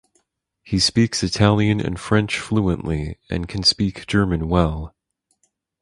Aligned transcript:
He 0.63 0.79
speaks 0.79 1.21
Italian 1.21 1.79
and 1.79 1.99
French 1.99 2.39
fluently 2.39 3.19
and 3.29 3.47
can 3.47 3.61
speak 3.61 4.07
German 4.07 4.49
well. 4.49 4.95